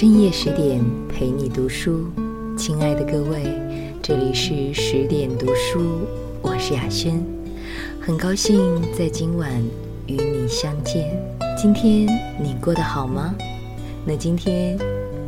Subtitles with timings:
[0.00, 2.04] 深夜十点陪你读书，
[2.56, 3.52] 亲爱的各位，
[4.00, 6.06] 这里是十点读书，
[6.40, 7.20] 我是雅轩，
[8.00, 9.50] 很高兴在今晚
[10.06, 11.20] 与你相见。
[11.60, 12.06] 今天
[12.40, 13.34] 你过得好吗？
[14.06, 14.78] 那今天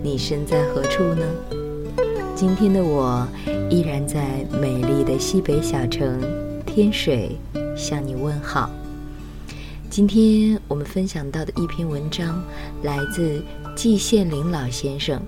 [0.04, 1.26] 你身在何处呢？
[2.36, 3.26] 今天的我
[3.70, 6.22] 依然在美丽的西北小城
[6.64, 7.36] 天水
[7.76, 8.70] 向你问好。
[9.90, 12.40] 今天我们分享到的一篇文章
[12.80, 15.18] 来自季羡林老先生，《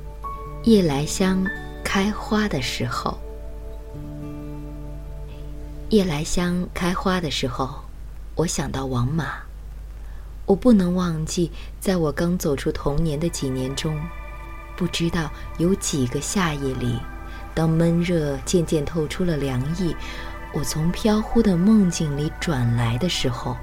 [0.63, 1.45] 夜来香
[1.83, 3.19] 开花的时候》。
[5.91, 7.75] 夜来香开花的时候，
[8.37, 9.35] 我想到王马。
[10.47, 14.01] 我不能忘记，在我刚走出童年的几年中，
[14.77, 17.01] 不知道有几个夏夜里，
[17.53, 19.93] 当闷热渐渐透出了凉意，
[20.55, 23.57] 我从飘忽的梦境里转来的时候。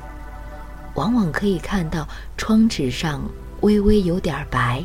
[1.00, 3.22] 往往可以看到窗纸上
[3.62, 4.84] 微微有点白，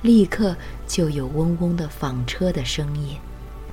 [0.00, 3.18] 立刻就有嗡嗡的纺车的声音，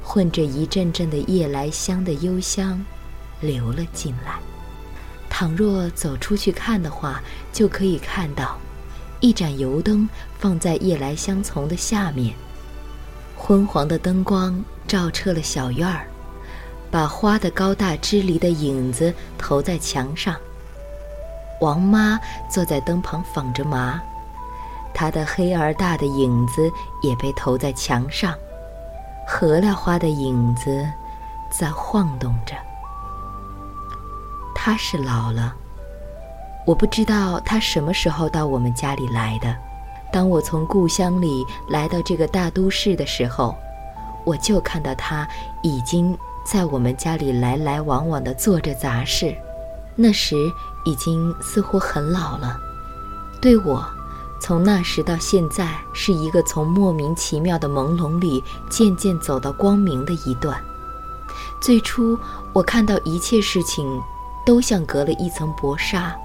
[0.03, 2.85] 混着一阵阵的夜来香的幽香，
[3.39, 4.41] 流了进来。
[5.29, 7.23] 倘若走出去看的话，
[7.53, 8.57] 就可以看到
[9.21, 12.35] 一盏油灯放在夜来香丛的下面，
[13.37, 16.05] 昏黄的灯光照彻了小院儿，
[16.91, 20.35] 把花的高大枝离的影子投在墙上。
[21.61, 24.01] 王妈坐在灯旁纺着麻，
[24.95, 26.71] 她的黑而大的影子
[27.03, 28.33] 也被投在墙上。
[29.27, 30.85] 荷料花的影子
[31.51, 32.55] 在晃动着。
[34.55, 35.53] 她是老了，
[36.65, 39.55] 我不知道她什么时候到我们家里来的。
[40.11, 43.55] 当我从故乡里来到这个大都市的时候，
[44.25, 45.27] 我就看到她
[45.61, 49.35] 已经在我们家里来来往往地做着杂事。
[49.95, 50.35] 那时。
[50.83, 52.59] 已经似乎很老了，
[53.39, 53.85] 对我，
[54.39, 60.59] 从那时到现在是一个从莫名其妙的朦胧里渐渐走到光明的一段。
[61.61, 62.17] 最初，
[62.53, 64.01] 我看到一切事情
[64.45, 66.15] 都像隔了一层薄纱，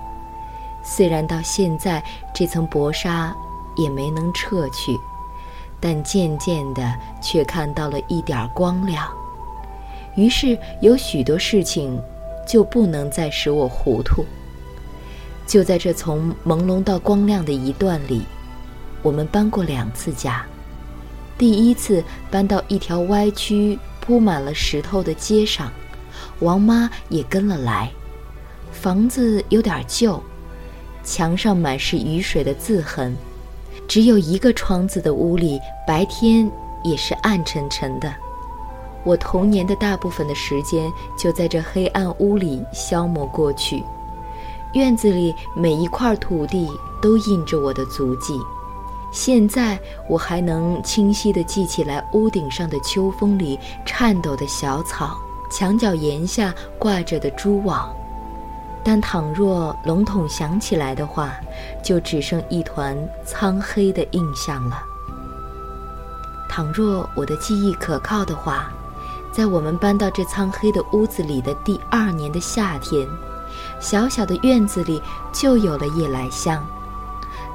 [0.82, 2.02] 虽然到现在
[2.34, 3.34] 这层薄纱
[3.76, 4.98] 也没能撤去，
[5.78, 6.90] 但渐渐的
[7.22, 9.06] 却看到了一点光亮。
[10.14, 12.00] 于是有许多事情
[12.48, 14.24] 就不能再使我糊涂。
[15.46, 18.22] 就在这从朦胧到光亮的一段里，
[19.02, 20.44] 我们搬过两次家。
[21.38, 25.70] 第一次搬到一条歪曲、铺满了石头的街上，
[26.40, 27.90] 王妈也跟了来。
[28.72, 30.22] 房子有点旧，
[31.04, 33.14] 墙上满是雨水的渍痕，
[33.86, 36.50] 只有一个窗子的屋里，白天
[36.82, 38.12] 也是暗沉沉的。
[39.04, 43.82] 我童年的大部分的时间就在这黑暗屋里消磨过去。
[44.72, 46.68] 院子里每一块土地
[47.00, 48.38] 都印着我的足迹，
[49.10, 49.78] 现在
[50.08, 55.16] 我还能清晰地记起来屋顶上的秋风里颤抖的小草，
[55.50, 57.90] 墙角檐下挂着的蛛网。
[58.84, 61.34] 但倘若笼统想起来的话，
[61.82, 64.82] 就只剩一团苍黑的印象了。
[66.48, 68.70] 倘若我的记忆可靠的话，
[69.32, 73.08] 在我们搬到这苍黑的屋子里的第二年的夏天。
[73.80, 75.00] 小小的院子里
[75.32, 76.64] 就有了夜来香。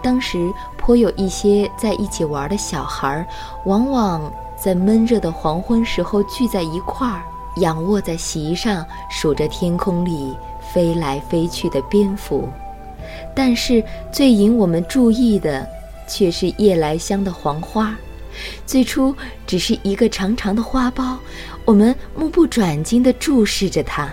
[0.02, 3.28] 当时颇有一些在一起玩的小孩，
[3.66, 7.22] 往往在闷热的黄昏时候聚在一块儿，
[7.58, 10.36] 仰卧在席上数着天空里
[10.74, 12.50] 飞来飞去的蝙蝠。
[13.36, 15.68] 但是最引我们注意的，
[16.08, 17.96] 却是夜来香的黄花。
[18.66, 19.14] 最初
[19.46, 21.18] 只是一个长长的花苞，
[21.66, 24.10] 我们目不转睛地注视着它，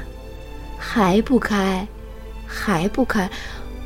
[0.77, 1.87] 还不开。
[2.49, 3.31] 还不开，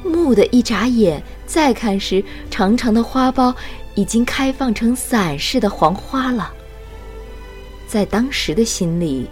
[0.04, 3.52] 蓦的一眨眼，再看时，长长的花苞
[3.96, 6.50] 已经开放成伞似的黄花了。
[7.88, 9.28] 在当时的心里，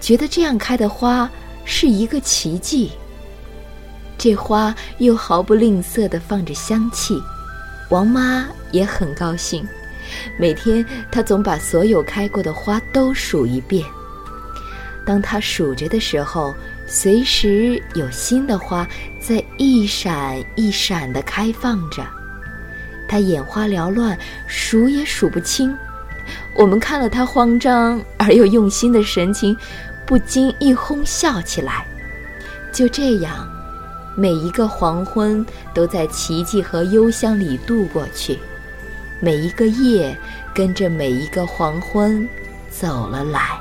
[0.00, 1.30] 觉得这样开的花
[1.64, 2.90] 是一个奇迹。
[4.18, 7.18] 这花又毫不吝啬地放着香气，
[7.90, 9.66] 王妈也很高兴。
[10.38, 13.84] 每天，她总把所有开过的花都数一遍。
[15.06, 16.54] 当她数着的时候，
[16.86, 18.86] 随时有新的花
[19.20, 22.04] 在一闪一闪地开放着，
[23.08, 24.16] 他眼花缭乱，
[24.46, 25.76] 数也数不清。
[26.54, 29.56] 我们看了他慌张而又用心的神情，
[30.06, 31.86] 不禁一哄笑起来。
[32.72, 33.48] 就这样，
[34.16, 38.38] 每一个黄昏都在奇迹和幽香里度过去，
[39.20, 40.16] 每一个夜
[40.54, 42.28] 跟着每一个黄昏
[42.70, 43.58] 走了来。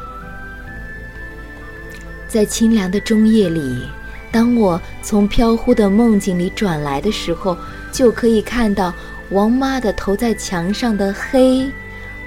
[2.33, 3.83] 在清凉的中夜里，
[4.31, 7.55] 当我从飘忽的梦境里转来的时候，
[7.91, 8.91] 就可以看到
[9.29, 11.71] 王妈的投在墙上的黑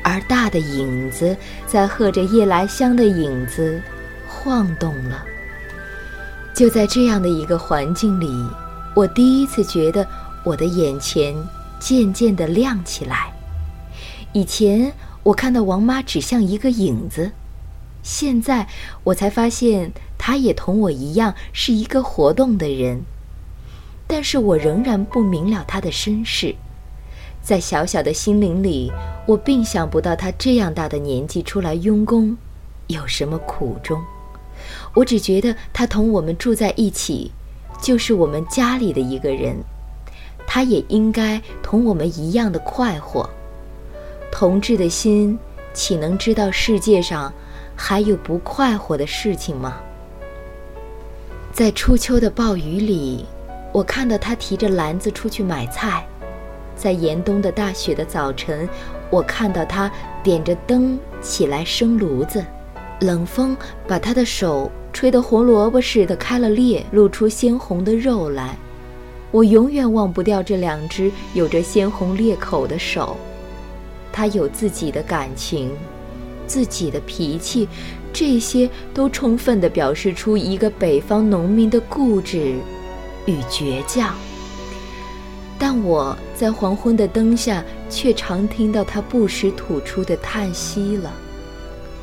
[0.04, 1.36] 而大的影子，
[1.66, 3.82] 在和着夜来香的影子
[4.28, 5.24] 晃动了。
[6.54, 8.30] 就在这样的一个环境里，
[8.94, 10.06] 我第一次觉得
[10.44, 11.34] 我的眼前
[11.80, 13.32] 渐渐地亮起来。
[14.32, 14.92] 以前
[15.24, 17.28] 我看到王妈只像一个影子，
[18.06, 18.68] 现在
[19.02, 23.02] 我才发现他也同我一样是一个活动的人。
[24.06, 26.54] 但是我仍然不明了他的身世。
[27.42, 28.92] 在小小的心灵里，
[29.26, 32.36] 我并想不到他这样大的年纪出来用功，
[32.86, 34.00] 有什么苦衷。
[34.94, 37.32] 我只觉得他同我们住在一起，
[37.82, 39.56] 就是我们家里的一个人，
[40.46, 43.28] 他也应该同我们一样的快活。
[44.30, 45.36] 同志的心
[45.74, 47.32] 岂能知道世界上
[47.76, 49.76] 还有不快活的事情吗？
[51.52, 53.24] 在初秋的暴雨里，
[53.72, 56.04] 我看到他提着篮子出去买菜。
[56.74, 58.68] 在严冬的大雪的早晨，
[59.10, 59.90] 我看到他
[60.22, 62.44] 点着灯起来生炉子，
[63.00, 63.56] 冷风
[63.86, 68.56] 把他的手吹得红萝卜似的开了裂，露出鲜红的肉来。
[69.30, 73.16] 我永远忘不掉这两只有着鲜红裂口的手。
[74.12, 75.70] 他有自己的感情，
[76.46, 77.68] 自己的脾气，
[78.12, 82.54] 这些都充分地表示出一个北方农民的固执
[83.26, 84.14] 与倔强。
[85.58, 91.12] 但我在黄昏的灯下，却常听到他不时吐出的叹息了。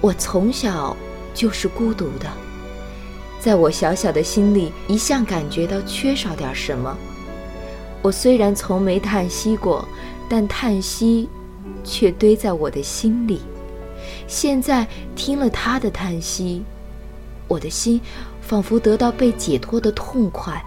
[0.01, 0.97] 我从小
[1.33, 2.27] 就是孤独的，
[3.39, 6.97] 在我小小的心里，一向感觉到缺少点什么。
[8.01, 9.87] 我虽然从没叹息过，
[10.27, 11.29] 但叹息
[11.83, 13.39] 却堆在我的心里。
[14.27, 16.63] 现在听了他的叹息，
[17.47, 17.99] 我的心
[18.41, 20.63] 仿佛得到被解脱的痛快。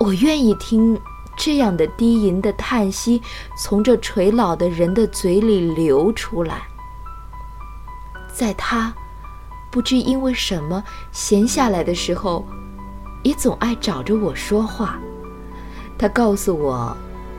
[0.00, 0.98] 我愿意听。
[1.36, 3.20] 这样的低吟的叹息
[3.58, 6.62] 从这垂老的人的嘴里流出来，
[8.32, 8.94] 在他
[9.68, 10.80] 不知因为什么
[11.10, 12.46] 闲下来的时候，
[13.24, 14.96] 也总爱找着我说话。
[15.98, 16.96] 她告诉我，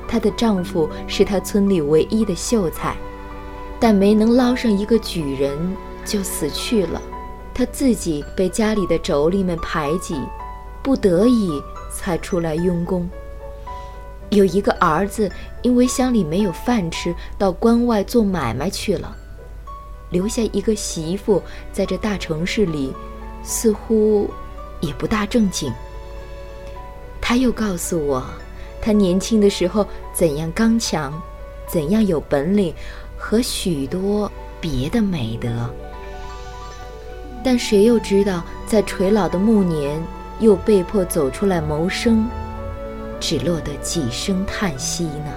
[0.09, 2.97] 她的丈夫是她村里唯一的秀才，
[3.87, 5.55] 但没能捞上一个举人
[6.03, 6.99] 就死去了。
[7.53, 10.19] 他自己被家里的妯娌们排挤，
[10.81, 11.61] 不得已
[11.93, 13.07] 才出来用功。
[14.31, 19.15] 有一个儿子，因为乡里没有饭吃，到关外做买卖去了，
[20.09, 21.39] 留下一个媳妇，
[21.71, 22.91] 在这大城市里，
[23.43, 24.27] 似乎
[24.81, 25.71] 也不大正经。
[27.21, 28.25] 他又告诉我，
[28.81, 31.13] 他年轻的时候怎样刚强，
[31.67, 32.73] 怎样有本领，
[33.27, 34.31] 和许多
[34.62, 35.68] 别的美德。
[37.44, 40.00] 但谁又知道，在垂老的暮年，
[40.39, 42.30] 又被迫走出来谋生。
[43.19, 45.33] 只落得几声叹息呢。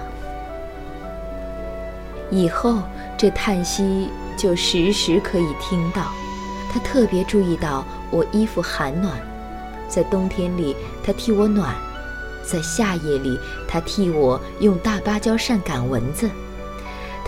[2.29, 2.83] 以后
[3.17, 6.11] 这叹息就时时可以听到。
[6.71, 9.19] 他特别注意到我衣服寒暖，
[9.87, 11.73] 在冬天里他替我暖，
[12.43, 16.29] 在夏夜里他替我用大芭蕉扇赶蚊子。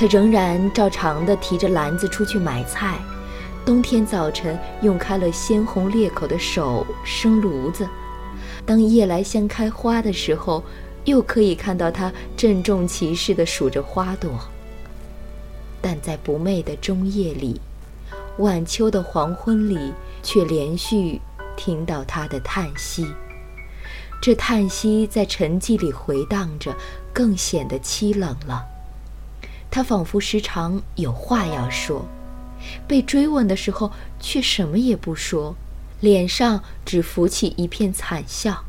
[0.02, 2.98] 他仍然照常的提着篮子出去买菜，
[3.64, 7.88] 冬天早晨用开了鲜红裂口的手生炉子。
[8.66, 10.64] 当夜来香开花的时候，
[11.06, 14.32] 又可以看到他郑重其事地数着花朵。
[15.80, 17.62] 但在不寐的中夜里，
[18.40, 19.94] 晚秋的黄昏里，
[20.24, 21.22] 却连续
[21.56, 23.06] 听到他的叹息。
[24.20, 26.76] 这叹息在沉寂里回荡着，
[27.14, 28.66] 更显得凄冷了。
[29.72, 32.06] 他仿佛时常有话要说，
[32.88, 35.56] 被追问的时候却什么也不说。
[36.02, 38.66] 脸上只浮起一片惨笑，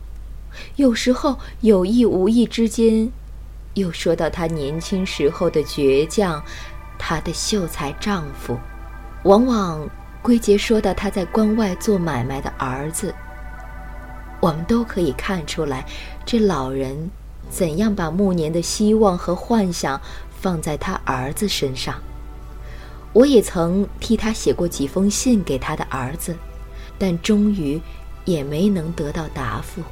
[0.76, 3.10] 有时候有意无意之间，
[3.72, 6.44] 又说到他年轻时候的倔强，
[6.98, 8.54] 他的秀才丈夫，
[9.24, 9.88] 往往
[10.20, 13.14] 归结说到他在关外做买卖的儿子。
[14.38, 15.86] 我们都可以看出来，
[16.26, 17.10] 这老人
[17.48, 19.98] 怎样把暮年的希望和幻想
[20.42, 21.94] 放在他儿子身上。
[23.14, 26.36] 我也曾替他写过几封信给他的儿子。
[26.98, 27.80] 但终于
[28.24, 29.82] 也没能得到答复。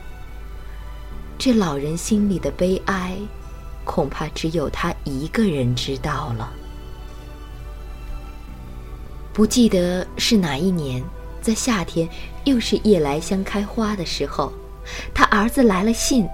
[1.37, 3.17] 这老人心里的悲哀，
[3.85, 6.53] 恐怕只有他一个人知道了。
[9.33, 11.03] 不记得是哪一年，
[11.43, 12.09] 在夏天，
[12.45, 14.53] 又是夜来香开花的时候，
[15.13, 16.29] 他儿子来了信，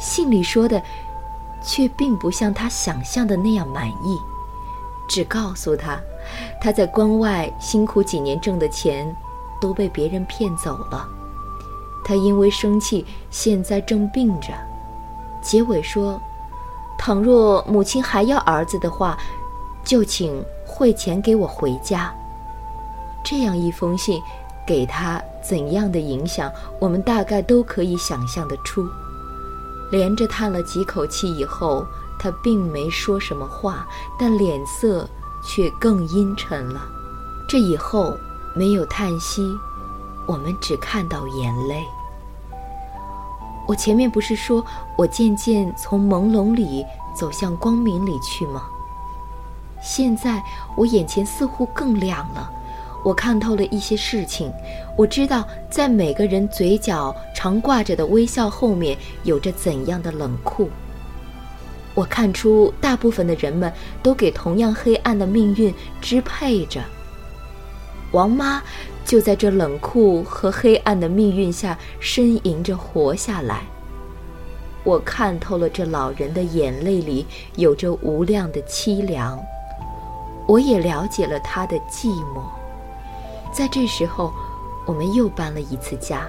[0.00, 0.82] 信里说的，
[1.62, 4.18] 却并不像他想象的那样满意，
[5.08, 5.98] 只告诉他，
[6.60, 9.14] 他在关外辛苦几年挣的钱。
[9.60, 11.08] 都被别人骗走了，
[12.04, 14.52] 他因为生气，现在正病着。
[15.42, 16.22] 结尾说，
[16.96, 19.18] 倘若母亲还要儿子的话，
[19.82, 22.14] 就请汇钱给我回家。
[23.24, 24.22] 这样一封信，
[24.64, 26.48] 给他怎样的影响，
[26.78, 28.88] 我们大概都可以想象得出。
[29.90, 31.86] 连着叹了几口气以后，
[32.18, 33.86] 他并没说什么话，
[34.18, 35.08] 但脸色
[35.42, 36.82] 却更阴沉了。
[37.48, 38.16] 这以后
[38.54, 39.42] 没有叹息，
[40.26, 41.84] 我们只看到眼泪。
[43.66, 44.64] 我前面不是说
[44.96, 48.64] 我渐渐从朦胧里走向光明里去吗？
[49.80, 50.42] 现在
[50.76, 52.50] 我眼前似乎更亮了。
[53.04, 54.52] 我看透了一些事情，
[54.96, 60.68] 我知道在每个人嘴角常挂着的微笑后面有着怎样的冷酷。
[61.94, 66.82] 我看出大部分的人们都给同样黑暗的命运支配着。
[68.10, 68.60] 王妈
[69.04, 73.62] 就在这冷酷和黑暗的命运下呻吟着活下来。
[74.82, 79.38] 我看透了这老人的眼泪里有着无量的凄凉，
[80.48, 82.42] 我也了解了他的寂寞。
[83.52, 84.32] 在这时候，
[84.86, 86.26] 我们又搬了一次家，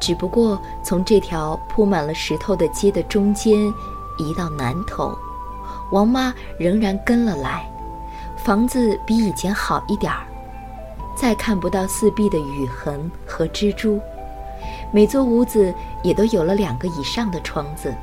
[0.00, 3.72] 只不过从这条铺满了石头的街的中间
[4.18, 5.16] 移到南头。
[5.92, 7.68] 王妈仍然跟了来，
[8.36, 10.26] 房子比以前好一点儿，
[11.16, 14.00] 再看不到四壁的雨痕和蜘蛛，
[14.92, 15.72] 每座屋子
[16.02, 17.94] 也都有了两个以上的窗子，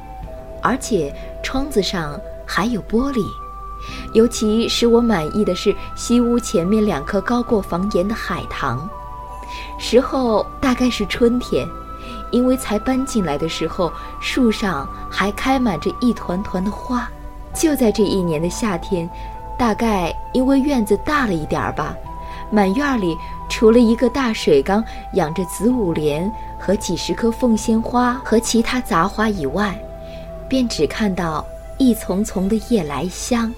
[0.61, 3.21] 而且窗子上还有玻璃。
[4.13, 8.89] 尤其使我满意的是西屋前面两棵高过房檐的海棠，
[9.77, 11.67] 时候大概是春天，
[12.33, 17.07] 因为才搬进来的时候树上还开满着一团团的花。
[17.53, 19.07] 就在这一年的夏天，
[19.57, 21.95] 大概因为院子大了一点儿吧，
[22.49, 23.15] 满院里
[23.47, 29.79] 除了一个大水缸养着紫午莲和几十棵凤仙花和其他杂花以外，
[30.49, 31.45] 便只看到
[31.77, 33.53] 一丛丛的夜来香。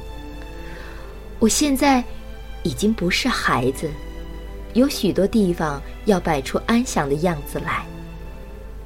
[1.40, 2.04] 我现在
[2.64, 3.90] 已经不是孩子，
[4.74, 7.86] 有许多地方要摆出安详的样子来，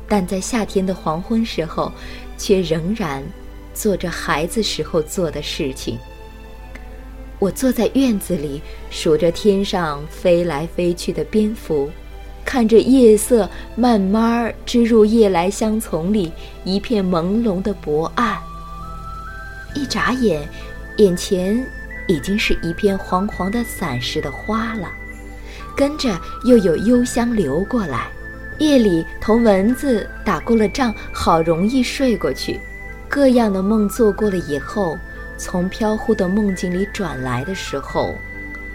[0.10, 1.92] 但在夏天的黄昏时候，
[2.38, 3.24] 却仍然
[3.74, 5.98] 做着孩子时候做的事情。
[7.38, 11.90] 我坐在院子里，数着天上飞来飞去的蝙蝠，
[12.44, 16.34] 看着夜色慢慢织入夜来香丛里
[16.66, 18.38] 一片朦胧的薄暗。
[19.76, 20.46] 一眨眼，
[20.98, 21.64] 眼前。
[22.08, 24.92] 已经是一片黄黄的伞似的花了，
[25.78, 28.08] 跟着又有幽香流过来。
[28.60, 32.60] 夜里同蚊子打过了仗，好容易睡过去。
[33.10, 34.98] 各样的梦做过了以后，
[35.38, 38.14] 从飘忽的梦境里转来的时候，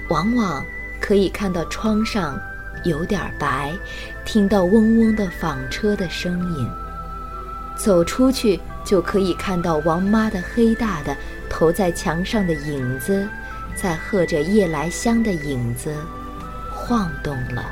[0.09, 0.64] 往往
[1.00, 2.41] 可以看到窗上
[2.83, 3.73] 有点白，
[4.25, 6.69] 听到嗡嗡的纺车的声音。
[7.76, 11.17] 走出去就可以看到王妈的黑大的。
[11.47, 13.29] 投在墙上的影子，
[13.76, 15.95] 在和着夜来香的影子
[16.73, 17.64] 晃动了。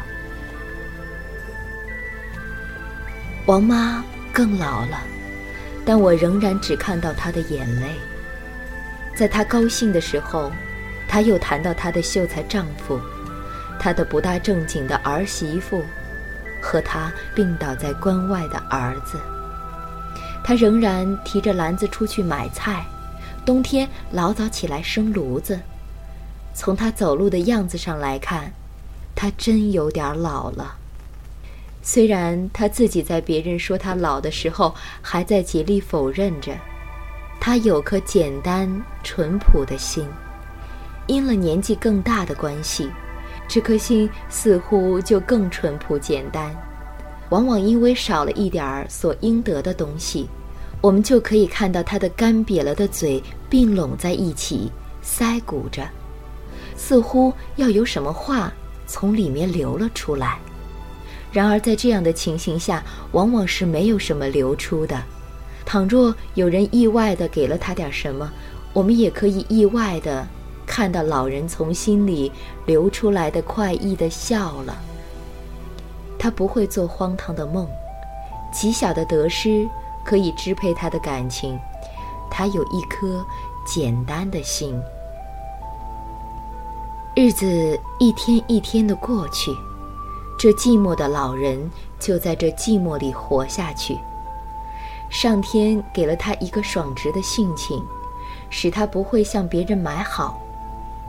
[3.46, 5.02] 王妈更老了，
[5.84, 7.88] 但我仍然只看到她的眼泪。
[9.16, 10.52] 在她高兴的时候，
[11.08, 13.00] 她又谈到她的秀才丈夫，
[13.80, 15.82] 她的不大正经的儿媳妇，
[16.60, 19.18] 和她病倒在关外的儿子。
[20.44, 22.84] 她仍然提着篮子出去买菜。
[23.44, 25.58] 冬天老早起来生炉子，
[26.54, 28.52] 从他走路的样子上来看，
[29.16, 30.76] 他真有点老了。
[31.82, 36.56] 虽然他自己在别人说他老的时候，还在竭力否认着，
[37.40, 38.70] 他有颗简单
[39.02, 40.06] 淳朴的心。
[41.08, 42.88] 因了年纪更大的关系，
[43.48, 46.54] 这颗心似乎就更淳朴简单。
[47.30, 50.28] 往往因为少了一点儿所应得的东西。
[50.80, 54.70] 我们就可以看到他的干瘪了的嘴并拢在一起，
[55.04, 55.88] 腮鼓着，
[56.76, 58.52] 似乎要有什么话
[58.86, 60.38] 从里面流了出来。
[61.32, 65.02] 然而在这样的情形下，往往是没有什么流出的。
[65.64, 68.30] 倘若有人意外地给了他点什么，
[68.72, 70.26] 我们也可以意外地
[70.66, 72.30] 看到老人从心里
[72.66, 74.76] 流出来的快意的笑了。
[76.18, 77.66] 他不会做荒唐的梦，
[78.52, 79.66] 极小的得失。
[80.04, 81.56] 可以支配他的感情，
[82.28, 83.24] 他有一颗
[83.64, 84.76] 简单的心。
[87.14, 89.52] 日子一天一天的过去，
[90.38, 93.98] 这寂寞的老人就在这寂寞里活下去。
[95.10, 97.84] 上天给了他一个爽直的性情，
[98.50, 100.40] 使他不会向别人买好，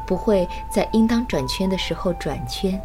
[0.05, 2.79] 不会在应当转圈的时候转圈，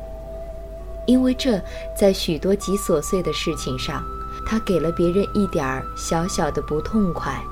[1.06, 1.60] 因为这
[1.96, 4.02] 在许多极琐碎的事情上。
[4.46, 7.42] 他给了别人一点儿小小的不痛快，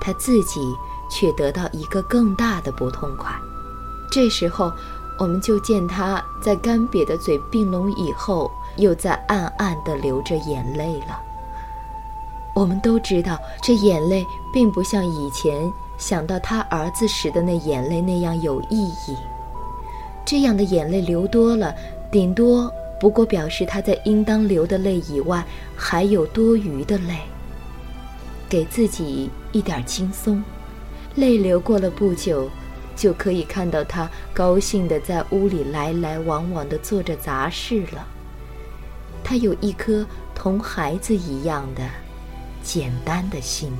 [0.00, 0.74] 他自己
[1.10, 3.30] 却得到一个更大的不痛快。
[4.10, 4.72] 这时候，
[5.22, 11.16] 我们就见他在干瘪的嘴并拢以后，又在暗暗地流着眼泪了。
[12.56, 19.16] 我们都知道，这眼泪并不像以前想到他儿子时的那眼泪那样有意义。
[20.24, 21.72] 这样的眼泪流多了，
[22.10, 25.44] 顶多不过表示他在应当流的泪以外，
[25.76, 27.14] 还有多余的泪。
[28.48, 30.42] 给自己一点轻松，
[31.14, 32.50] 泪流过了不久，
[32.94, 38.06] 就可以看到他高兴地在屋里来来往往地做着杂事了。
[39.24, 41.82] 他有一颗同孩子一样的
[42.62, 43.72] 简单的心。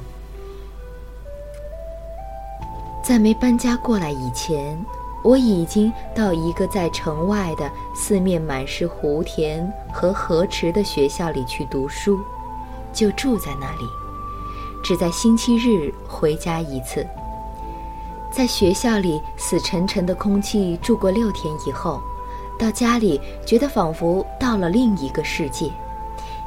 [3.02, 4.78] 在没搬家过来以前，
[5.24, 12.20] 我已经到一个在城外的、四面满是湖田和河池的学校里去读书，
[12.92, 13.84] 就住在那里。
[14.84, 17.06] 只在星期日回家一次。
[18.32, 22.00] 在学校里死沉沉的空气住过六天以后，
[22.58, 25.70] 到家里觉得仿佛到了另一个世界。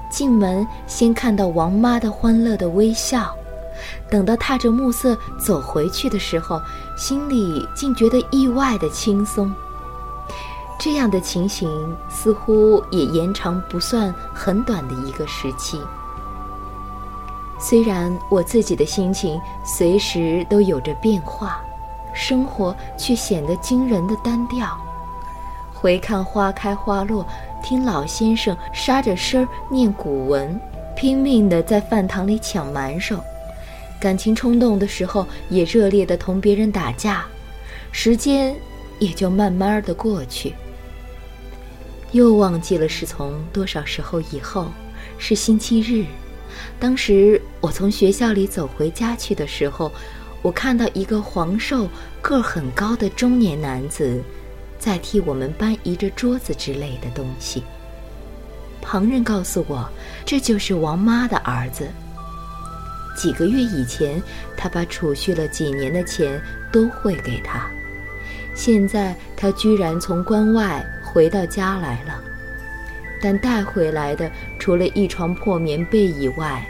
[0.09, 3.35] 进门先看到王妈的欢乐的微笑，
[4.09, 6.59] 等到踏着暮色走回去的时候，
[6.97, 9.53] 心里竟觉得意外的轻松。
[10.79, 15.79] 这样的情形似乎也延长不算很短的一个时期。
[17.57, 21.61] 虽然我自己的心情随时都有着变化，
[22.15, 24.75] 生活却显得惊人的单调。
[25.73, 27.27] 回看花开花落，
[27.61, 30.59] 听老先生沙着声儿念古文，
[30.95, 33.21] 拼命地在饭堂里抢馒头，
[33.99, 37.25] 感情冲动的时候也热烈地同别人打架，
[37.91, 38.55] 时间
[38.97, 40.55] 也就慢慢的过去。
[42.11, 44.67] 又忘记了是从多少时候以后，
[45.17, 46.05] 是星期日。
[46.79, 49.91] 当时我从学校里走回家去的时候，
[50.45, 51.89] 我看到一个黄瘦、
[52.21, 54.21] 个儿很高的中年男子，
[54.77, 57.63] 在替我们搬移着桌子之类的东西。
[58.79, 59.89] 旁人告诉我，
[60.23, 61.87] 这就是王妈的儿子。
[63.17, 64.21] 几个月以前，
[64.55, 66.39] 他把储蓄了几年的钱
[66.71, 67.67] 都汇给他，
[68.53, 72.21] 现在他居然从关外回到家来了。
[73.19, 74.29] 但带回来的，
[74.59, 76.63] 除了一床破棉被以外，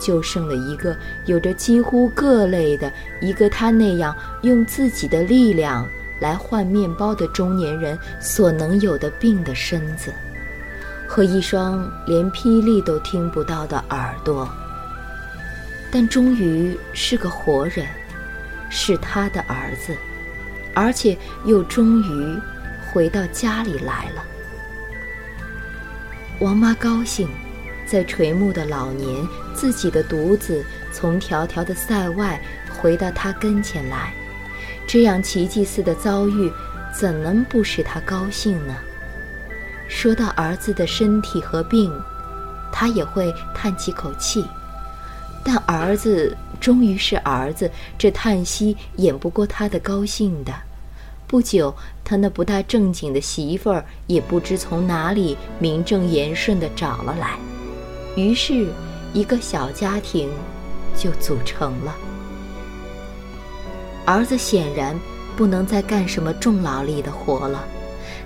[0.00, 5.86] 就剩了一个有着几乎各类的一个他那样用自己的力量
[6.18, 10.12] 来换面包的中年人所能有的病的身子，
[11.06, 14.48] 和一双连霹雳都听不到的耳朵。
[15.90, 17.86] 但终于是个活人，
[18.70, 19.96] 是他的儿子，
[20.74, 22.38] 而且又终于
[22.92, 24.22] 回到家里来了。
[26.38, 27.28] 王妈高兴，
[27.90, 32.40] 在垂暮的老年，自己的独子从迢迢的塞外
[32.78, 34.14] 回到他跟前来，
[34.86, 36.52] 这样奇迹似的遭遇，
[36.96, 38.76] 怎能不使他高兴呢？
[39.88, 41.92] 说到儿子的身体和病，
[42.70, 44.44] 他也会叹几口气，
[45.42, 50.54] 但儿子终于是儿子，这叹息掩不过他的高兴的。
[51.26, 51.74] 不久，
[52.04, 57.36] 他那不大正经的媳妇儿也不知从哪里名正言顺地找了来，
[58.16, 58.68] 于是，
[59.12, 60.28] 一个小家庭
[60.96, 61.96] 就组成了。
[64.04, 64.98] 儿子显然
[65.36, 67.64] 不能再干什么重劳力的活了，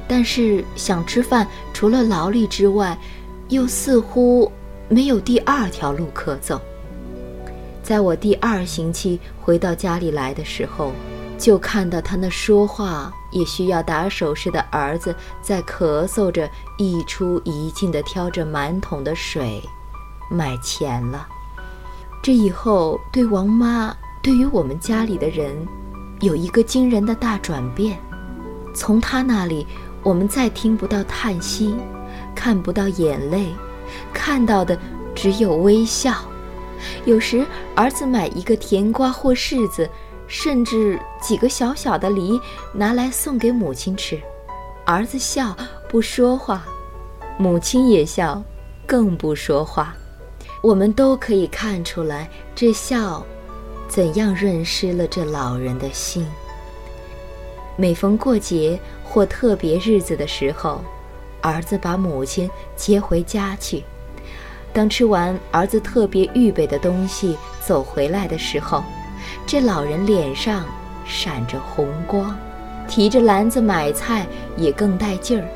[0.08, 2.98] 但是想吃饭，除了劳力之外，
[3.48, 4.50] 又似乎
[4.88, 6.60] 没有第二条路可走。
[7.82, 10.92] 在我第二星期回到家里来的时候。
[11.36, 19.62] 就看到他那说话也需要打手势的儿子在咳嗽着，一出一进地挑着满桶的水，
[20.30, 21.26] 买钱了。
[22.22, 25.54] 这以后对王妈，对于我们家里的人，
[26.20, 27.98] 有一个惊人的大转变。
[28.74, 29.66] 从他那里，
[30.02, 31.74] 我们再听不到叹息，
[32.34, 33.52] 看不到眼泪，
[34.12, 34.78] 看到的
[35.14, 36.14] 只有微笑。
[37.04, 37.44] 有时
[37.74, 39.90] 儿子买一个甜瓜或柿子。
[40.26, 42.40] 甚至几个小小的梨
[42.72, 44.20] 拿来送给母亲吃，
[44.84, 45.56] 儿子笑
[45.88, 46.64] 不说话，
[47.38, 48.42] 母亲也笑，
[48.86, 49.94] 更不说话。
[50.62, 53.24] 我们都可以看出来，这笑
[53.86, 56.26] 怎样润湿了这老人的心。
[57.76, 60.80] 每逢过节或特别日子的时候，
[61.42, 63.84] 儿子把母亲接回家去。
[64.72, 68.82] 当吃完儿子特别预备的东西走回来的时候。
[69.46, 70.64] 这老人脸上
[71.04, 72.34] 闪着红光，
[72.88, 74.26] 提着篮子买菜
[74.56, 75.46] 也更带劲儿。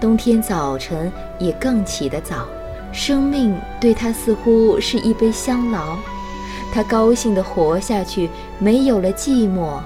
[0.00, 2.46] 冬天早晨也更起得早，
[2.92, 5.96] 生命对他似乎是一杯香劳。
[6.72, 9.80] 她高兴地活下去，没有了寂寞，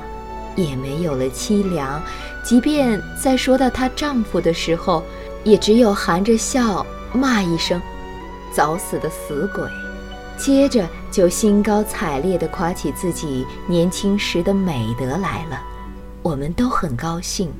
[0.56, 2.02] 也没有了凄凉。
[2.42, 5.02] 即便在说到她丈夫的时候，
[5.44, 7.80] 也只有含着笑骂一声
[8.52, 9.62] ：“早死的死鬼。”
[10.36, 15.62] 接着就兴高采烈地夸起自己年轻时的美德来了。
[16.22, 17.52] 我们都很高兴。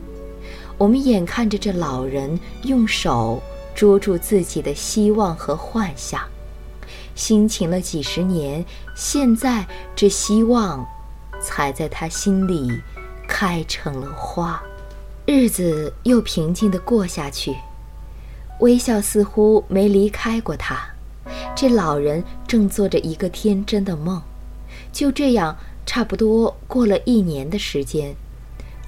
[0.79, 3.41] 我们眼看着这老人用手
[3.75, 6.21] 捉住自己的希望和幻想，
[7.15, 8.65] 辛勤了几十年，
[8.97, 10.85] 现在这希望
[11.41, 12.81] 才在他心里
[13.29, 14.61] 开成了花。
[15.25, 17.55] 日子又平静地过下去，
[18.59, 20.92] 微笑似乎没离开过他。
[21.55, 24.21] 这老人正做着一个天真的梦，
[24.93, 25.57] 就这样，
[25.87, 28.15] 差不多过了一年的时间。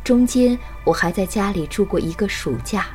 [0.03, 2.87] 中间我还在家里住过一个暑假，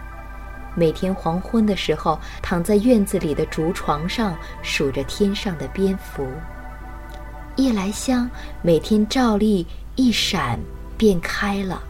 [0.76, 6.28] 每天黄昏的时候，躺在院子里的竹床上数着天上的蝙蝠。
[7.56, 8.30] 夜来香
[8.62, 10.60] 每天照例一闪
[10.98, 11.82] 便开了，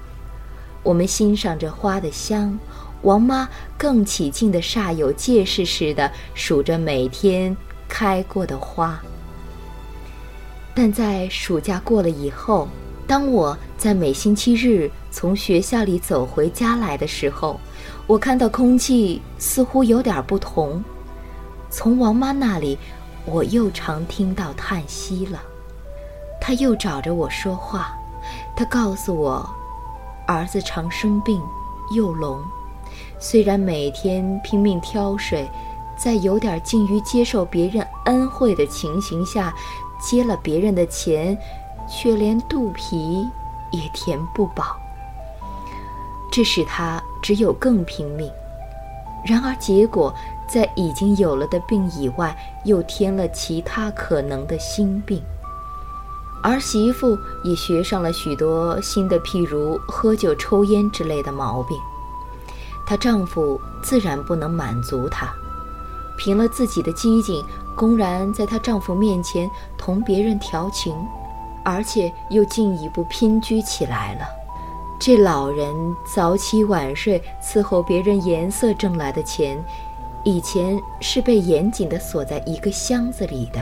[0.81, 2.57] 我们欣赏着花的香，
[3.01, 7.55] 王妈更起劲的煞有介事似的数着每天
[7.87, 8.99] 开过的花。
[10.73, 12.67] 但在暑假过了以后。
[13.07, 17.59] 当我在每星期日从学校里走回家来的时候，
[18.05, 20.83] 我看到空气似乎有点不同。
[21.71, 22.77] 从王妈那里，
[23.25, 25.41] 我又常听到叹息了。
[26.39, 27.97] 她又找着我说话，
[28.55, 29.49] 她告诉我，
[30.27, 31.41] 儿子常生病，
[31.95, 32.39] 又聋。
[33.19, 35.47] 虽然每天拼命挑水，
[35.97, 39.53] 在有点近于接受别人恩惠的情形下，
[39.99, 41.37] 接了别人的钱。
[41.91, 43.27] 却连肚皮
[43.71, 44.77] 也填不饱，
[46.31, 48.31] 这使他只有更拼命。
[49.25, 50.13] 然而，结果
[50.47, 55.19] 在已经有了的病以外，又添了其他可能的心病。
[56.43, 61.75] 儿媳妇也学上了许多新的，譬如喝酒、抽烟之类的毛病。
[62.89, 65.31] 她丈夫自然不能满足她，
[66.17, 69.47] 凭了自己的机警，公然在她丈夫面前
[69.77, 70.95] 同别人调情。
[71.63, 74.21] 而且又进一步偏居起来了。
[74.99, 75.71] 这老人
[76.15, 79.63] 早起晚睡伺候别人颜色挣来的钱，
[80.23, 83.61] 以前是被严谨地锁在一个箱子里的，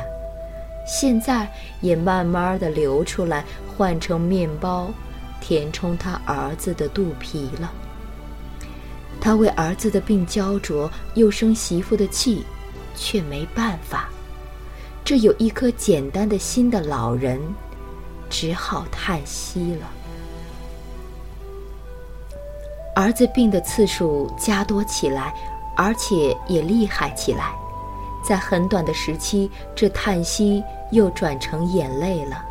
[0.86, 3.44] 现在也慢慢地流出来，
[3.76, 4.88] 换成面包，
[5.42, 7.70] 填充他儿子的肚皮了。
[9.20, 12.46] 他为儿子的病焦灼，又生媳妇的气，
[12.96, 14.10] 却没办法。
[15.04, 17.40] 这有一颗简单的心的老人。
[18.30, 19.90] 只好叹息了。
[22.94, 25.34] 儿子病的次数加多起来，
[25.78, 27.56] 而且也厉害起来，
[28.22, 32.44] 在很短的时期，这叹息又转成眼泪了。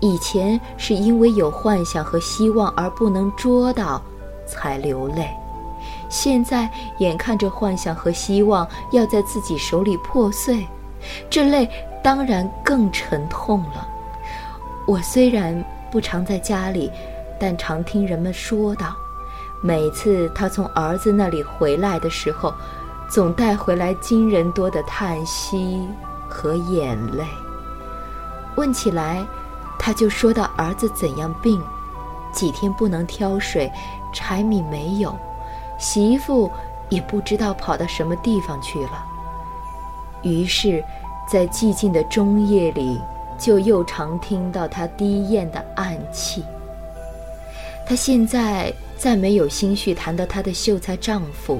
[0.00, 4.02] 以前是因为有幻想和希望而不能捉到，
[4.46, 5.26] 才流泪；
[6.12, 10.68] 现在眼看着幻想和希望要在自己手里破碎，
[11.30, 11.66] 这泪
[12.04, 13.88] 当然更沉痛了。
[14.86, 16.92] 我虽然不常在家里，
[17.40, 18.94] 但常听人们说道，
[19.62, 22.52] 每次他从儿子那里回来的时候，
[23.08, 25.80] 总带回来惊人多的叹息
[26.28, 27.24] 和眼泪。
[28.56, 29.24] 问起来，
[29.78, 31.58] 他就说到儿子怎样病，
[32.32, 33.72] 几天不能挑水，
[34.12, 35.18] 柴米没有，
[35.82, 36.50] 媳妇
[36.88, 39.04] 也不知道跑到什么地方去了。
[40.22, 40.82] 于是，
[41.28, 42.98] 在寂静的中夜里。
[43.38, 46.44] 就又常听到她低咽的暗气。
[47.84, 51.58] 她现在再没有心绪谈到她的秀才丈夫，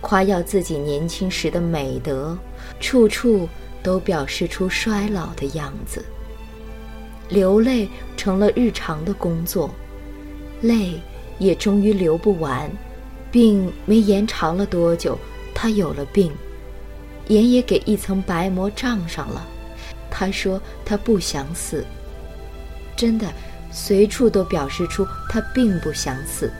[0.00, 2.38] 夸耀自己年轻时的美德，
[2.80, 3.46] 处处
[3.82, 6.02] 都表示出衰老的样子。
[7.28, 9.68] 流泪成了日常的工作，
[10.62, 10.98] 泪
[11.38, 12.70] 也终于流不完。
[13.30, 15.18] 病没延长了多久，
[15.54, 16.32] 他有了病，
[17.28, 19.46] 眼也给一层白膜胀上了。
[20.10, 21.84] 他说他不想死，
[22.96, 23.32] 真的，
[23.70, 26.50] 随处都表示出他并不想死。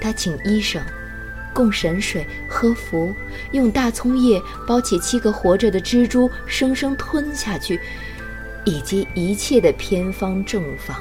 [0.00, 0.82] 他请医生
[1.54, 3.12] 供神水喝符，
[3.52, 7.80] 用大葱叶包起七个活着的蜘蛛，生生吞下去，
[8.64, 10.96] 以及一切的偏方正方。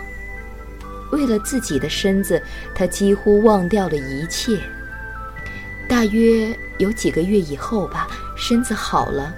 [1.11, 2.41] 为了自己的身子，
[2.73, 4.59] 他几乎忘掉了一切。
[5.87, 9.33] 大约有几个月以后吧，身子好了。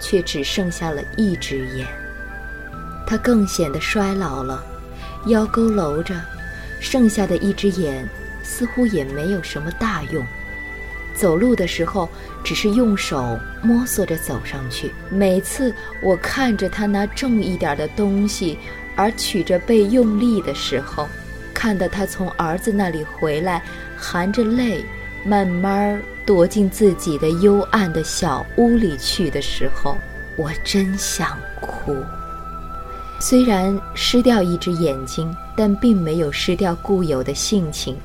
[0.00, 1.84] 却只剩下了一只眼，
[3.04, 4.64] 他更显得衰老了，
[5.26, 6.14] 腰佝偻着，
[6.78, 8.08] 剩下的一只眼
[8.44, 10.24] 似乎也没有什么大用。
[11.16, 12.08] 走路的时候
[12.44, 14.92] 只是用手摸索着走上去。
[15.10, 18.56] 每次我看着他拿重一点的东西
[18.98, 21.06] 而曲着背用力的时候，
[21.54, 23.62] 看到他从儿子那里回来，
[23.96, 24.84] 含着泪，
[25.24, 29.96] 慢慢躲进自己的幽暗的小屋里去的时候，
[30.36, 31.94] 我真想哭。
[33.20, 37.96] 虽然失掉一只眼睛，但并没有失掉固有的性情。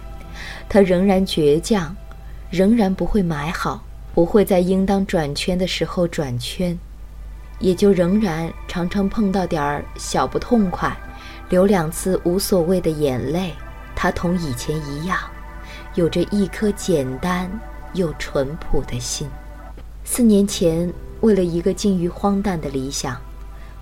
[0.70, 1.96] 他仍然倔强，
[2.52, 6.78] 仍然不会埋好，不会在应当转圈的时候转圈，
[7.64, 10.94] 也就仍然常常碰到点儿小不痛快，
[11.48, 13.54] 流两次无所谓的眼泪。
[13.96, 15.18] 他同以前一样，
[15.96, 17.50] 有着一颗简单
[17.94, 19.30] 又淳朴的心。
[20.04, 23.18] 四年前，为了一个近于荒诞的理想。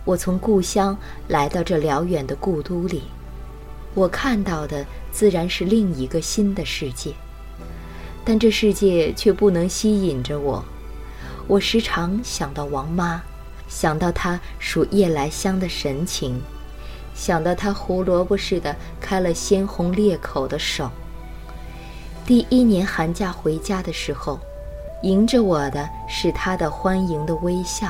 [0.06, 0.96] 我从故乡
[1.28, 3.02] 来到这辽远的故都里，
[3.96, 7.14] 我看到的自然是另一个新的世界，
[8.24, 10.64] 但这世界却不能吸引着我。
[11.48, 13.20] 我时常想到王妈，
[13.72, 16.40] 想到他数夜来香的神情，
[17.16, 20.92] 想到他胡萝卜似的开了鲜红裂口的手。
[22.26, 24.38] 第一年寒假回家的时候，
[25.04, 27.88] 迎着我的是他的欢迎的微笑，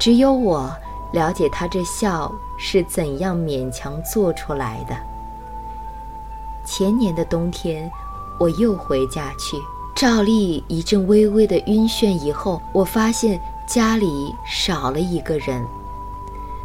[0.00, 0.70] 只有我。
[1.12, 4.96] 了解他这笑是怎样勉强做出来的。
[6.66, 7.88] 前年的冬天，
[8.36, 9.56] 我又回家去，
[9.94, 15.64] 照例一阵微微的晕眩以后，我发现家里少了一个人。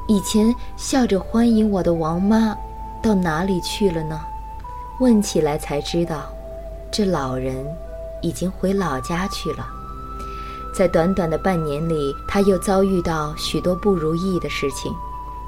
[0.07, 2.55] 以前笑着欢迎我的王妈，
[3.01, 4.19] 到哪里去了呢？
[4.99, 6.23] 问起来才知道，
[6.91, 7.65] 这老人
[8.21, 9.65] 已经回老家去了。
[10.73, 14.93] 在短短的半年里，他又遭遇到许多不如意的事情，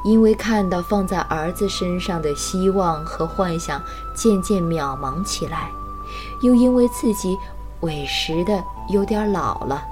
[0.06, 3.82] 因为看到放在儿子身上的希望和幻想
[4.16, 5.70] 渐渐渺茫起来，
[6.42, 7.38] 又因为自己
[7.82, 9.84] 委实的有点老了，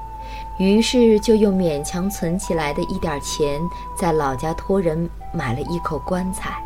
[0.59, 3.59] 于是就用勉强存起来的一点钱，
[3.97, 6.61] 在老家托人买了一口棺材。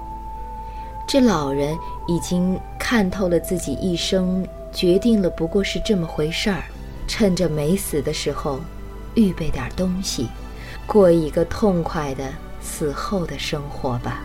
[1.08, 1.77] 这老人
[2.08, 6.63] 已经看透了自己一生，决定了不过是这么回事儿。
[7.08, 8.60] 趁着没死的时候，
[9.13, 10.27] 预备点东西，
[10.88, 12.23] 过一个痛快的
[12.62, 14.23] 死后的生活吧。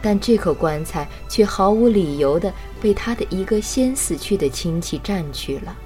[0.00, 5.76] 但这口棺材却毫无理由地被他的一个先死去的亲戚占去了。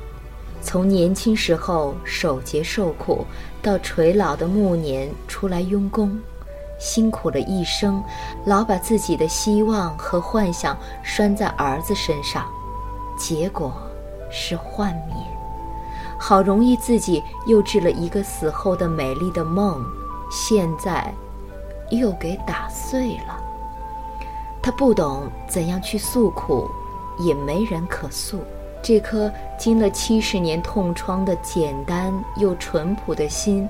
[0.60, 3.24] 从年轻时候守节受苦，
[3.62, 6.18] 到垂老的暮年出来用功，
[6.78, 8.02] 辛苦了一生，
[8.44, 12.46] 老把自己的希望和幻想拴在儿子身上，
[13.16, 13.72] 结果
[14.30, 15.16] 是幻灭。
[16.18, 19.82] 好容易自己又织了一个死后的美丽的梦，
[20.30, 21.14] 现在
[21.90, 23.40] 又给打碎了。
[24.60, 26.68] 他不懂怎样去诉苦，
[27.18, 28.40] 也没人可诉。
[28.88, 33.68] 这颗经了七十年痛疮的简单又淳朴的心，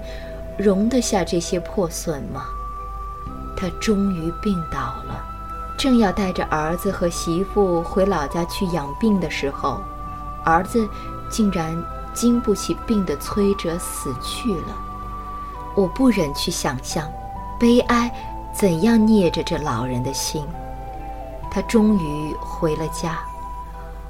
[0.56, 2.44] 容得下这些破损吗？
[3.56, 5.26] 他终于病倒了，
[5.76, 9.80] 正要带着儿子和媳妇回老家去养病的时候，
[10.44, 10.88] 儿子
[11.28, 11.76] 竟然。
[12.14, 14.76] 经不起病的摧折，死去了。
[15.76, 17.08] 我不忍去想象，
[17.60, 18.12] 悲哀
[18.52, 20.44] 怎样捏着这老人的心。
[21.50, 23.20] 他终于回了家，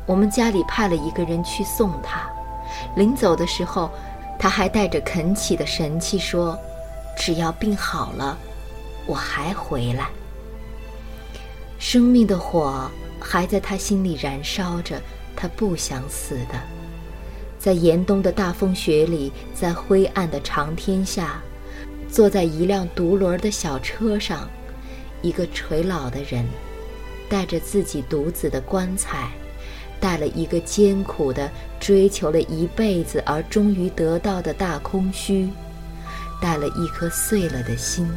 [0.09, 2.27] 我们家里派了一个人去送他。
[2.97, 3.91] 临走的时候，
[4.39, 6.59] 他还带着恳祈的神气说
[7.15, 8.39] ：“只要病好了，
[9.05, 10.09] 我还回来。”
[11.79, 12.91] 生命的火
[13.21, 14.99] 还在他心里燃烧着，
[15.37, 16.59] 他不想死的。
[17.59, 21.43] 在严冬的大风雪里，在灰暗的长天下，
[22.09, 24.49] 坐在一辆独轮的小车上，
[25.21, 26.47] 一个垂老的人，
[27.29, 29.29] 带着自己独子的棺材，
[30.01, 35.49] 带了一个艰苦的追求了一辈子而终于得到的大空虚，
[36.41, 38.09] 带了一颗碎了的心，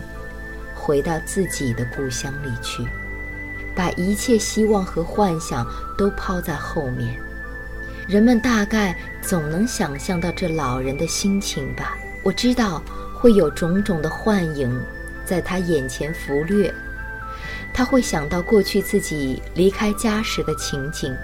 [0.75, 2.85] 回到自己的故乡里去，
[3.75, 5.65] 把一切希望和幻想
[5.97, 7.19] 都抛在后面。
[8.07, 11.97] 人们大概总能想象到这老人的心情吧。
[12.23, 12.83] 我知道
[13.15, 14.79] 会有种种的幻影
[15.25, 16.73] 在他眼前浮掠，
[17.73, 21.15] 他会想到过去自己离开家时的情景。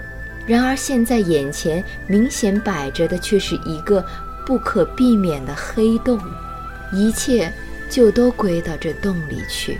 [0.48, 4.02] 然而现在眼前明显摆着的却是一个
[4.46, 6.18] 不可避免的黑洞，
[6.90, 7.52] 一切
[7.90, 9.78] 就都归到这洞里去。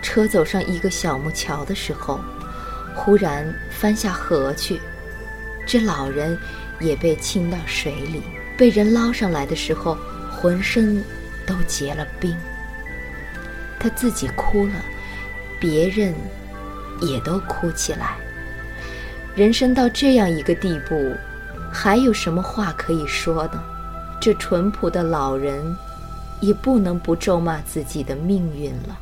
[0.00, 2.20] 车走上一个小木桥的时候，
[2.94, 4.80] 忽然翻下河去。
[5.66, 6.38] 这老人
[6.78, 8.22] 也被浸到水里，
[8.56, 9.98] 被人捞上来的时候，
[10.30, 11.02] 浑身
[11.44, 12.36] 都结了冰。
[13.80, 14.74] 他自己哭了，
[15.58, 16.14] 别人
[17.00, 18.16] 也都哭起来。
[19.34, 21.14] 人生到这样一个地步，
[21.72, 23.64] 还有什么话可以说呢？
[24.20, 25.74] 这淳朴的老人，
[26.42, 28.98] 也不能不咒骂自己的命运了。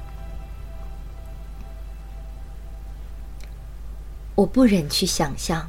[4.37, 5.69] 我不忍去想象，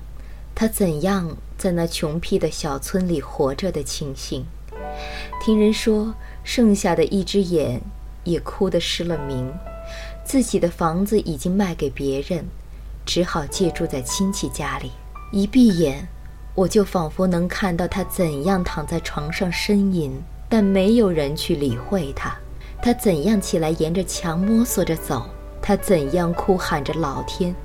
[0.54, 4.46] 他怎样在那穷僻的小村里活着的情形。
[5.44, 7.82] 听人说，剩下的一只眼
[8.24, 9.52] 也哭得失了明，
[10.24, 12.46] 自己的房子已经卖给别人，
[13.06, 14.92] 只好借住在亲戚家里。
[15.32, 16.08] 一闭眼，
[16.56, 20.12] 我就仿佛能看到他怎样躺在床上呻吟，
[20.50, 22.36] 但没有人去理会他。
[22.82, 25.26] 他怎样起来沿着墙摸索着走，
[25.62, 27.56] 他怎样哭喊着老天。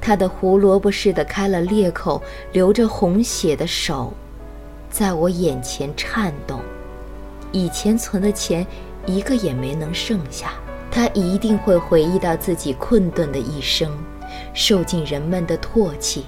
[0.00, 4.12] 他的胡萝卜似的开了裂口、流着红血的手，
[4.90, 6.60] 在我眼前颤动。
[7.52, 8.66] 以前存的钱，
[9.04, 10.52] 一个也没能剩下。
[10.90, 13.90] 他一定会回忆到自己困顿的一生，
[14.54, 16.24] 受尽人们的唾弃。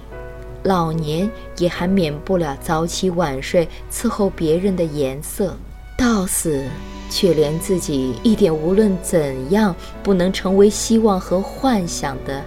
[0.62, 5.56] 老年也还免不了早起晚睡，伺候别人的颜色。
[5.96, 6.64] 到死，
[7.10, 12.42] 却连自己一点无论怎样不能成为希望和幻想的。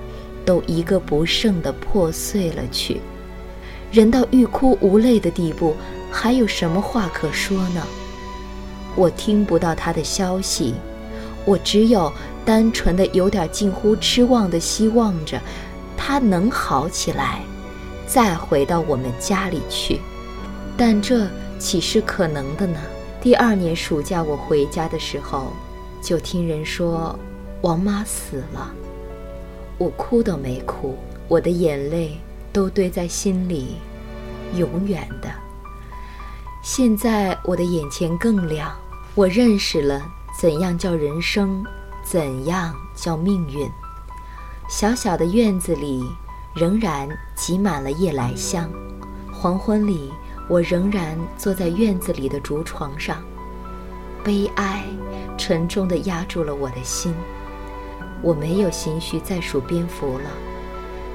[0.46, 3.02] 都一个不剩的破碎了去，
[3.92, 5.76] 人到欲哭无泪的地步，
[6.12, 7.82] 还有什么话可说呢？
[8.96, 10.76] 我听不到他的消息，
[11.46, 12.14] 我只有
[12.46, 15.42] 单纯的、有点近乎痴望的希望着，
[15.98, 17.42] 他能好起来，
[18.06, 20.00] 再回到我们家里去。
[20.78, 21.28] 但这
[21.58, 22.78] 岂是可能的呢？
[23.20, 25.52] 第二年暑假我回家的时候，
[26.02, 27.18] 就听人说
[27.62, 28.72] 王妈死了。
[29.80, 30.96] 我哭都没哭，
[31.28, 32.18] 我的眼泪
[32.54, 33.78] 都堆在心里，
[34.54, 35.30] 永远的。
[36.62, 38.72] 现在我的眼前更亮，
[39.16, 40.02] 我认识了
[40.40, 41.66] 怎样叫人生，
[42.06, 43.68] 怎样叫命运。
[44.70, 46.04] 小小的院子里
[46.54, 48.70] 仍然挤满了夜来香，
[49.34, 50.14] 黄昏里
[50.48, 53.24] 我仍然坐在院子里的竹床上，
[54.24, 54.84] 悲哀
[55.38, 57.14] 沉重地压住了我的心。
[58.22, 60.30] 我没有心绪再数蝙蝠了，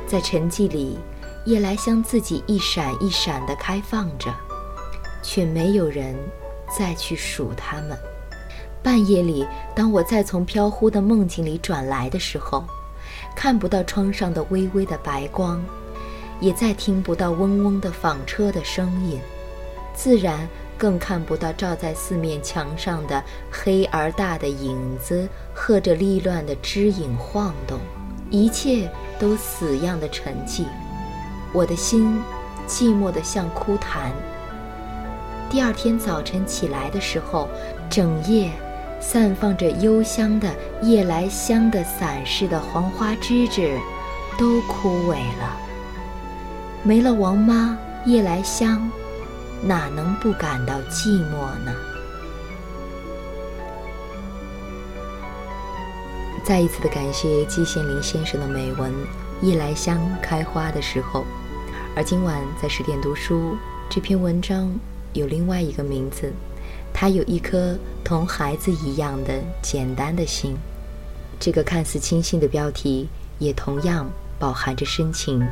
[0.07, 0.99] 在沉寂里，
[1.45, 4.33] 夜来香自己一闪一闪地开放着，
[5.23, 6.17] 却没有人
[6.77, 7.99] 再去数它们。
[8.83, 12.65] 半夜里，当我再从飘忽的梦境里转来的时候，
[13.35, 15.63] 看不到窗上的微微的白光，
[16.41, 19.21] 也再听不到嗡嗡的纺车的声音，
[19.95, 20.49] 自然。
[20.79, 27.79] 更看不到照在四面墙上的黑而大的影子，和着离乱的枝影晃动，
[28.31, 30.65] 一切都死样的沉寂。
[31.53, 32.19] 我的心
[32.67, 34.11] 寂寞得像枯潭。
[35.51, 37.47] 第二天早晨起来的时候，
[37.91, 38.51] 整夜
[39.01, 43.79] 散放着幽香的夜来香的伞似的黄花枝枝，
[44.39, 45.57] 都枯萎了。
[46.83, 48.91] 没了王妈，夜来香。
[49.63, 51.75] 哪能不感到寂寞呢？
[56.43, 58.91] 再一次的感谢季羡林先生的美文
[59.43, 61.21] 《夜来香开花的时候》，
[61.95, 63.55] 而今晚在十点读书
[63.91, 64.73] 这篇文章
[65.13, 66.33] 有另外一个名字，
[66.93, 70.57] 他有一颗同孩子一样的简单的心。
[71.39, 75.47] 这个看似清新的标题，也同样饱含着深情。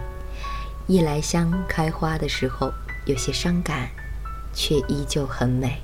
[0.87, 2.73] 夜来香开花的时候。
[3.07, 3.89] 有些伤感，
[4.53, 5.81] 却依旧很美。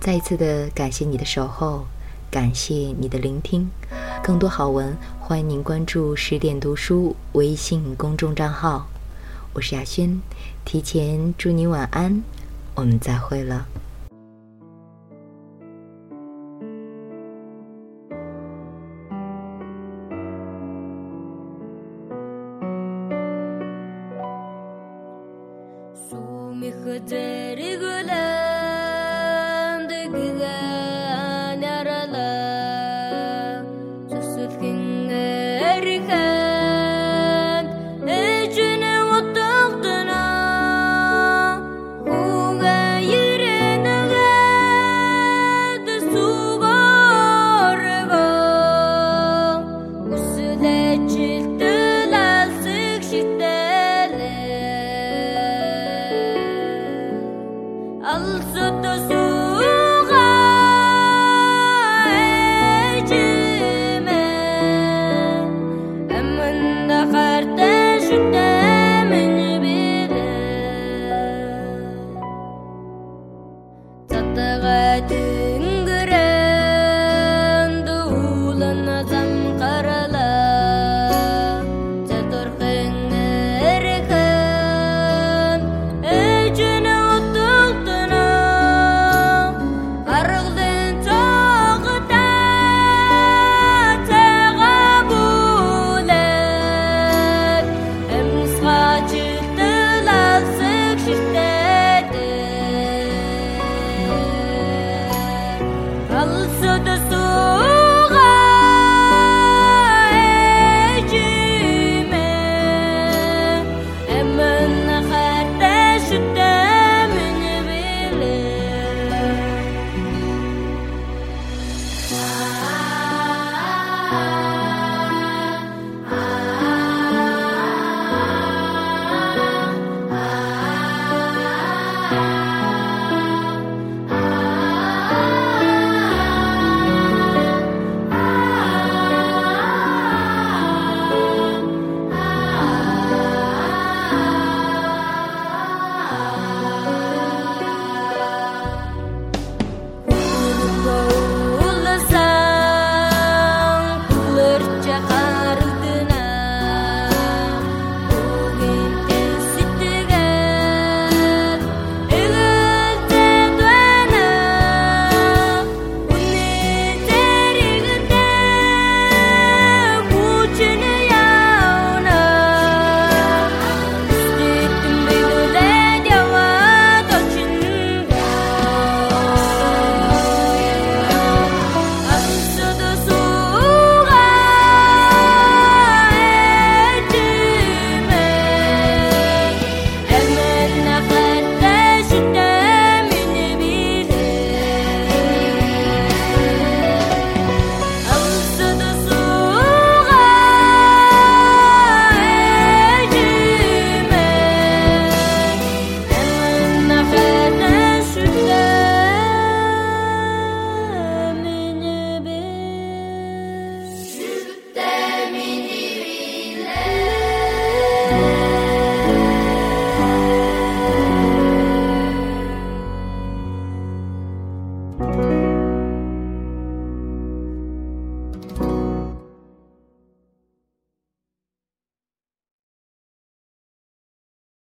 [0.00, 1.86] 再一次的感谢你的守候，
[2.28, 3.70] 感谢你的聆听。
[4.20, 8.88] 更多好文，欢迎您关注十点读书微信公众账号。
[9.52, 10.20] 我是雅轩，
[10.64, 12.24] 提前祝你晚安，
[12.74, 13.66] 我们再会了。